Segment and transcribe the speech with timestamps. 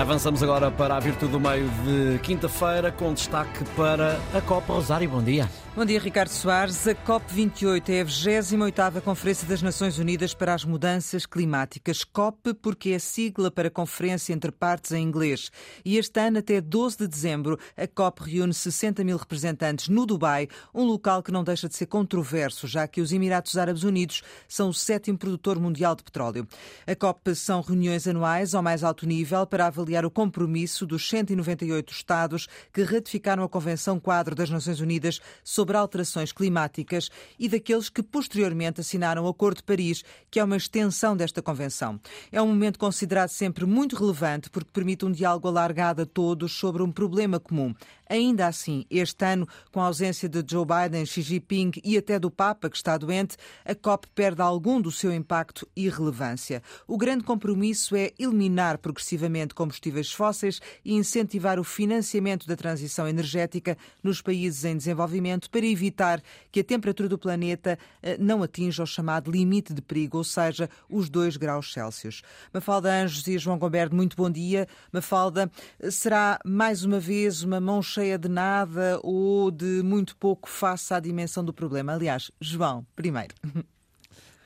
[0.00, 5.10] Avançamos agora para a Virtude do Meio de quinta-feira, com destaque para a Copa Rosário.
[5.10, 5.46] Bom dia.
[5.76, 6.88] Bom dia, Ricardo Soares.
[6.88, 12.02] A COP28 é a 28ª Conferência das Nações Unidas para as Mudanças Climáticas.
[12.02, 15.50] COP porque é sigla para Conferência entre Partes em inglês.
[15.84, 20.48] E este ano, até 12 de dezembro, a COP reúne 60 mil representantes no Dubai,
[20.74, 24.70] um local que não deixa de ser controverso, já que os Emirados Árabes Unidos são
[24.70, 26.48] o sétimo produtor mundial de petróleo.
[26.86, 31.92] A COP são reuniões anuais ao mais alto nível para avaliar o compromisso dos 198
[31.92, 37.88] Estados que ratificaram a Convenção Quadro das Nações Unidas sobre sobre alterações climáticas e daqueles
[37.88, 42.00] que posteriormente assinaram o Acordo de Paris, que é uma extensão desta convenção.
[42.32, 46.82] É um momento considerado sempre muito relevante porque permite um diálogo alargado a todos sobre
[46.82, 47.72] um problema comum.
[48.08, 52.28] Ainda assim, este ano, com a ausência de Joe Biden, Xi Jinping e até do
[52.28, 56.60] Papa, que está doente, a COP perde algum do seu impacto e relevância.
[56.88, 59.79] O grande compromisso é eliminar progressivamente combustíveis
[60.12, 66.60] fósseis e incentivar o financiamento da transição energética nos países em desenvolvimento para evitar que
[66.60, 71.08] a temperatura do planeta eh, não atinja o chamado limite de perigo, ou seja, os
[71.08, 72.22] 2 graus Celsius.
[72.52, 74.66] Mafalda Anjos e João Gomberto, muito bom dia.
[74.92, 75.50] Mafalda,
[75.90, 81.00] será mais uma vez uma mão cheia de nada ou de muito pouco face à
[81.00, 81.92] dimensão do problema?
[81.92, 83.34] Aliás, João, primeiro.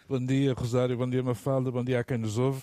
[0.06, 2.62] Bom dia, Rosário, bom dia, Mafalda, bom dia a quem nos ouve.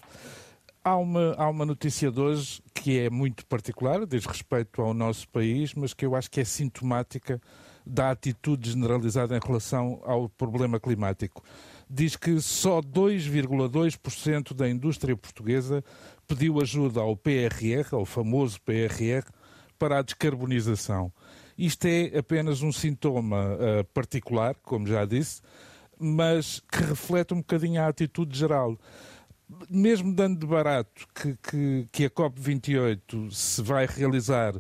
[0.84, 5.30] Há uma, há uma notícia de hoje que é muito particular, diz respeito ao nosso
[5.30, 7.40] país, mas que eu acho que é sintomática
[7.86, 11.44] da atitude generalizada em relação ao problema climático.
[11.88, 15.84] Diz que só 2,2% da indústria portuguesa
[16.28, 19.24] pediu ajuda ao PRR, ao famoso PRR,
[19.78, 21.14] para a descarbonização.
[21.56, 25.42] Isto é apenas um sintoma uh, particular, como já disse,
[26.00, 28.80] mas que reflete um bocadinho a atitude geral.
[29.70, 34.54] Mesmo dando de barato que, que, que a COP28 se vai realizar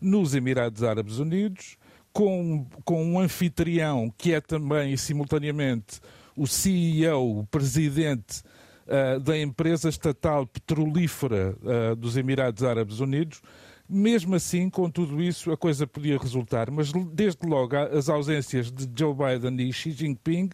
[0.00, 1.76] nos Emirados Árabes Unidos,
[2.12, 6.00] com, com um anfitrião que é também simultaneamente
[6.36, 8.42] o CEO, o presidente
[8.86, 13.42] uh, da empresa estatal petrolífera uh, dos Emirados Árabes Unidos.
[13.88, 16.70] Mesmo assim, com tudo isso, a coisa podia resultar.
[16.70, 20.50] Mas desde logo as ausências de Joe Biden e Xi Jinping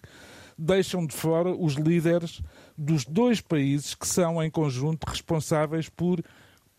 [0.59, 2.43] deixam de fora os líderes
[2.77, 6.23] dos dois países que são, em conjunto, responsáveis por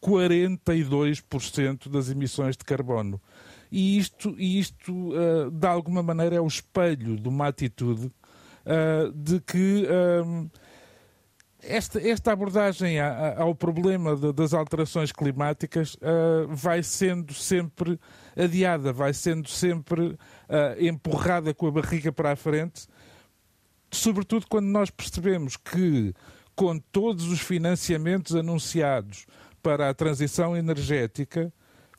[0.01, 3.19] 42% das emissões de carbono.
[3.71, 9.39] E isto, isto uh, de alguma maneira, é o espelho de uma atitude uh, de
[9.41, 10.49] que uh,
[11.61, 15.97] esta, esta abordagem ao problema das alterações climáticas
[16.47, 17.99] vai sendo sempre
[18.37, 20.15] adiada, vai sendo sempre
[20.77, 22.87] empurrada com a barriga para a frente,
[23.95, 26.13] sobretudo quando nós percebemos que,
[26.55, 29.25] com todos os financiamentos anunciados
[29.61, 31.51] para a transição energética,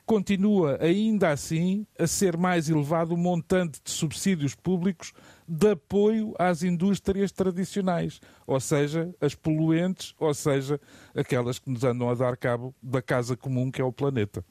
[0.07, 5.12] continua ainda assim a ser mais elevado o montante de subsídios públicos
[5.49, 10.81] de apoio às indústrias tradicionais, ou seja, as poluentes, ou seja,
[11.15, 14.45] aquelas que nos andam a dar cabo da casa comum que é o planeta.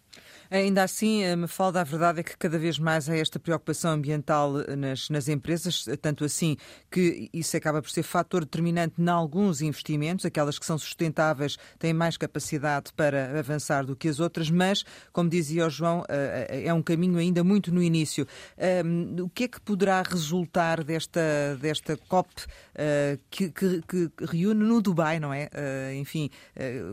[0.50, 3.92] Ainda assim, eh, me falta a verdade é que cada vez mais há esta preocupação
[3.92, 6.56] ambiental eh, nas, nas empresas, eh, tanto assim
[6.92, 11.94] que isso acaba por ser fator determinante em alguns investimentos, aquelas que são sustentáveis têm
[11.94, 16.82] mais capacidade para avançar do que as outras, mas, como dizia o João, é um
[16.82, 18.28] caminho ainda muito no início.
[19.24, 22.30] O que é que poderá resultar desta, desta COP
[23.30, 25.50] que, que, que reúne no Dubai, não é?
[25.96, 26.30] Enfim,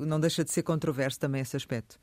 [0.07, 1.99] não deixa de ser controverso também esse aspecto.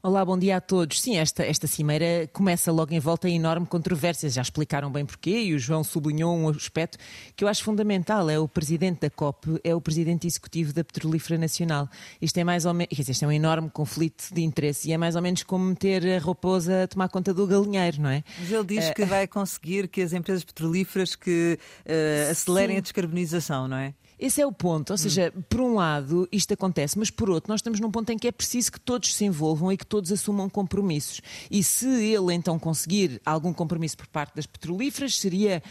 [0.00, 1.00] Olá, bom dia a todos.
[1.00, 4.30] Sim, esta, esta cimeira começa logo em volta em enorme controvérsia.
[4.30, 6.96] Já explicaram bem porquê e o João sublinhou um aspecto
[7.34, 8.30] que eu acho fundamental.
[8.30, 11.88] É o presidente da COP, é o presidente executivo da Petrolífera Nacional.
[12.22, 14.92] Isto é mais ou menos, quer dizer, isto é um enorme conflito de interesse e
[14.92, 18.22] é mais ou menos como meter a raposa a tomar conta do galinheiro, não é?
[18.38, 22.78] Mas ele diz uh, que vai conseguir que as empresas petrolíferas que uh, acelerem sim.
[22.78, 23.94] a descarbonização, não é?
[24.18, 24.90] Esse é o ponto.
[24.90, 25.42] Ou seja, hum.
[25.48, 28.32] por um lado isto acontece, mas por outro nós estamos num ponto em que é
[28.32, 31.20] preciso que todos se envolvam e que todos assumam compromissos.
[31.50, 35.62] E se ele então conseguir algum compromisso por parte das petrolíferas, seria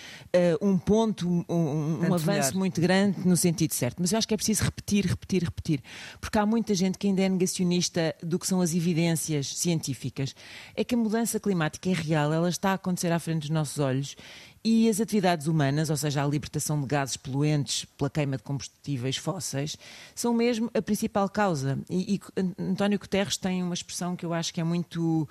[0.62, 2.54] uh, um ponto, um, um avanço melhor.
[2.56, 3.98] muito grande no sentido certo.
[4.00, 5.81] Mas eu acho que é preciso repetir, repetir, repetir.
[6.22, 10.33] Porque há muita gente que ainda é negacionista do que são as evidências científicas.
[10.75, 13.80] É que a mudança climática é real, ela está a acontecer à frente dos nossos
[13.80, 14.16] olhos
[14.63, 19.18] E as atividades humanas, ou seja, a libertação de gases poluentes pela queima de combustíveis
[19.18, 19.77] fósseis,
[20.13, 21.80] são mesmo a principal causa.
[21.89, 22.21] E, e
[22.62, 25.27] António Guterres tem uma expressão que eu acho que é muito uh,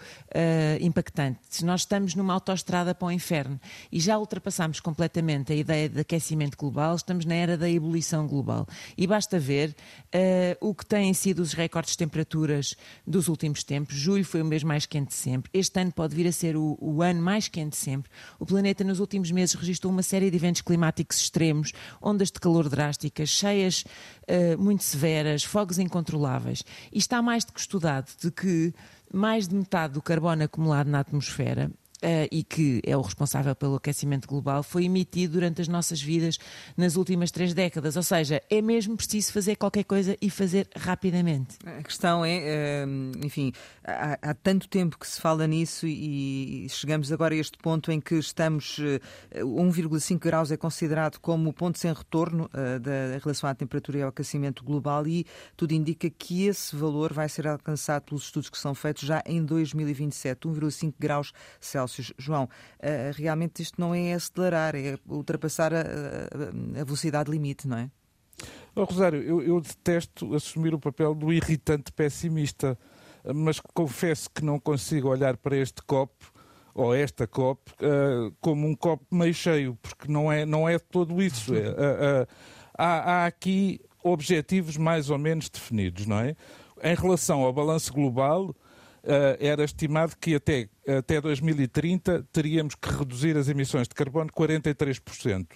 [0.81, 1.40] impactante.
[1.50, 6.00] Se nós estamos numa autoestrada para o inferno e já ultrapassamos completamente a ideia de
[6.00, 8.67] aquecimento global, estamos na era da ebulição global.
[8.96, 12.75] E basta ver uh, o que têm sido os recordes de temperaturas
[13.06, 13.96] dos últimos tempos.
[13.96, 15.50] Julho foi o mês mais quente de sempre.
[15.52, 18.11] Este ano pode vir a ser o, o ano mais quente de sempre.
[18.38, 22.39] O planeta nos últimos últimos meses registrou uma série de eventos climáticos extremos, ondas de
[22.39, 23.85] calor drásticas, cheias
[24.29, 26.63] uh, muito severas, fogos incontroláveis.
[26.93, 28.75] E está mais do que estudado de que
[29.13, 33.76] mais de metade do carbono acumulado na atmosfera Uh, e que é o responsável pelo
[33.76, 36.37] aquecimento global, foi emitido durante as nossas vidas
[36.76, 37.96] nas últimas três décadas.
[37.96, 41.56] Ou seja, é mesmo preciso fazer qualquer coisa e fazer rapidamente.
[41.64, 43.50] A questão é, uh, enfim,
[43.82, 47.98] há, há, tanto tempo que se fala nisso e chegamos agora a este ponto em
[47.98, 49.00] que estamos, uh,
[49.31, 54.02] eh, 1,5 graus é considerado como o ponto sem retorno da relação à temperatura e
[54.02, 55.25] ao aquecimento global e
[55.56, 59.43] tudo indica que esse valor vai ser alcançado pelos estudos que são feitos já em
[59.43, 61.86] 2027, 1,5 graus Celsius.
[62.19, 62.49] João,
[62.79, 67.91] eh, realmente isto não é acelerar, é ultrapassar a, velocidade limite, não é?
[68.75, 72.79] Oh, Rosário, eu, eu, detesto assumir o papel do irritante pessimista,
[73.35, 76.31] mas confesso que não consigo olhar para este copo
[76.75, 81.23] ou esta copo uh, como um copo meio cheio, porque não é, não é todo
[81.23, 81.55] isso.
[81.55, 82.27] É, uh, uh,
[82.77, 86.37] há, há aqui objetivos mais ou menos definidos, não é?
[86.82, 88.55] Em relação ao balanço global,
[89.38, 95.47] era estimado que até, até 2030 teríamos que reduzir as emissões de carbono 43%.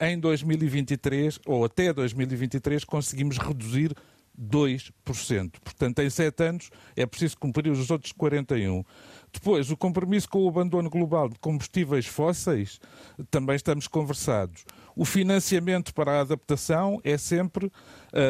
[0.00, 3.94] Em 2023, ou até 2023, conseguimos reduzir
[4.38, 5.52] 2%.
[5.62, 8.84] Portanto, em sete anos é preciso cumprir os outros 41%.
[9.32, 12.80] Depois, o compromisso com o abandono global de combustíveis fósseis,
[13.30, 14.64] também estamos conversados.
[14.94, 17.72] O financiamento para a adaptação é sempre uh,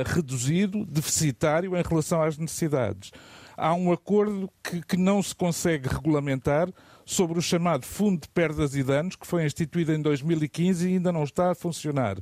[0.06, 3.12] reduzido, deficitário em relação às necessidades
[3.56, 6.68] há um acordo que, que não se consegue regulamentar
[7.04, 11.12] sobre o chamado Fundo de Perdas e Danos, que foi instituído em 2015 e ainda
[11.12, 12.16] não está a funcionar.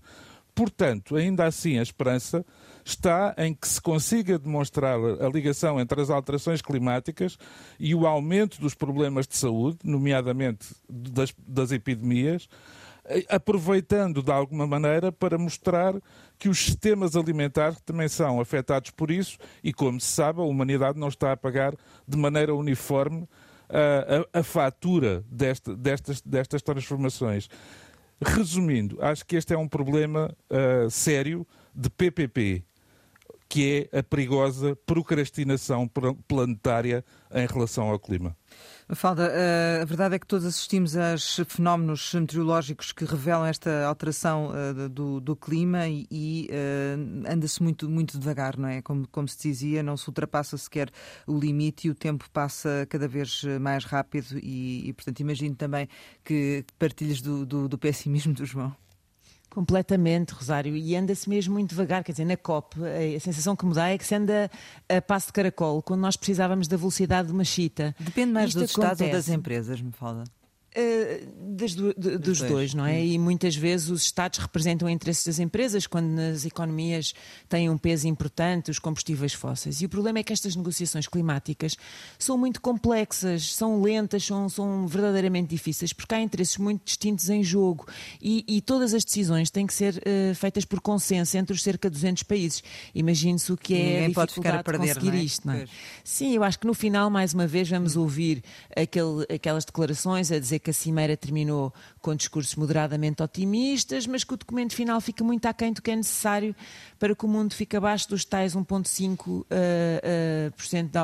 [0.54, 2.44] Portanto, ainda assim, a esperança
[2.84, 7.38] está em que se consiga demonstrar a ligação entre as alterações climáticas
[7.78, 12.48] e o aumento dos problemas de saúde, nomeadamente das, das epidemias,
[13.28, 15.94] aproveitando de alguma maneira para mostrar
[16.38, 20.98] que os sistemas alimentares também são afetados por isso e, como se sabe, a humanidade
[20.98, 21.74] não está a pagar
[22.06, 23.28] de maneira uniforme
[23.68, 27.48] a, a, a fatura desta, destas, destas transformações.
[28.20, 32.64] Resumindo, acho que este é um problema uh, sério de PPP,
[33.52, 35.86] que é a perigosa procrastinação
[36.26, 38.34] planetária em relação ao clima.
[38.94, 44.52] Falda, eh, a verdade é que todos assistimos a fenómenos meteorológicos que revelam esta alteração
[44.54, 48.80] eh, do, do clima e, e uh, anda-se muito, muito devagar, não é?
[48.80, 50.90] Como, como se dizia, não se ultrapassa sequer
[51.26, 55.86] o limite e o tempo passa cada vez mais rápido e, e portanto, imagino também
[56.24, 58.74] que partilhas do, do, do pessimismo do João.
[59.52, 63.74] Completamente, Rosário, e anda-se mesmo muito devagar, quer dizer, na COP, a sensação que me
[63.74, 64.50] dá é que se anda
[64.88, 67.94] a passo de caracol, quando nós precisávamos da velocidade de uma chita.
[68.00, 68.92] Depende mais Isto dos acontece.
[68.92, 70.24] Estados ou das empresas, me fala.
[70.74, 72.50] Uh, das de, dos, dois.
[72.50, 72.94] dois, não é?
[72.94, 73.04] Hum.
[73.04, 77.12] E muitas vezes os Estados representam interesses das empresas quando nas economias
[77.46, 79.82] têm um peso importante os combustíveis fósseis.
[79.82, 81.76] E o problema é que estas negociações climáticas
[82.18, 87.44] são muito complexas, são lentas, são, são verdadeiramente difíceis, porque há interesses muito distintos em
[87.44, 87.86] jogo
[88.20, 91.90] e, e todas as decisões têm que ser uh, feitas por consenso entre os cerca
[91.90, 92.62] de 200 países.
[92.94, 95.20] Imagine-se o que é Ninguém a dificuldade a perder, de conseguir é?
[95.22, 95.66] isto, não é?
[96.02, 98.00] Sim, eu acho que no final, mais uma vez, vamos hum.
[98.00, 98.42] ouvir
[98.74, 104.34] aquele, aquelas declarações a dizer que a Cimeira terminou com discursos moderadamente otimistas, mas que
[104.34, 106.54] o documento final fica muito aquém do que é necessário
[106.98, 109.44] para que o mundo fique abaixo dos tais 1,5% uh,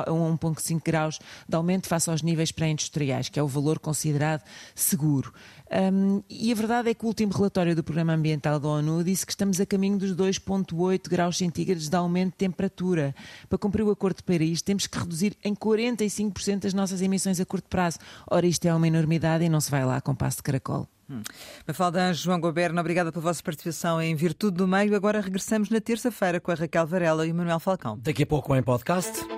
[0.07, 5.33] uh, 1,5 graus de aumento face aos níveis pré-industriais, que é o valor considerado seguro.
[5.71, 9.23] Um, e a verdade é que o último relatório do Programa Ambiental da ONU disse
[9.23, 13.13] que estamos a caminho dos 2,8 graus centígrados de aumento de temperatura.
[13.47, 17.45] Para cumprir o Acordo de Paris, temos que reduzir em 45% as nossas emissões a
[17.45, 17.99] curto prazo.
[18.27, 20.87] Ora, isto é uma enormidade e não se vai lá com passo de caracol.
[21.09, 21.23] Hum.
[21.67, 24.95] Mafalda João Goberno, obrigada pela vossa participação em Virtude do Meio.
[24.95, 27.97] Agora regressamos na terça-feira com a Raquel Varela e o Manuel Falcão.
[28.01, 29.25] Daqui a pouco em podcast.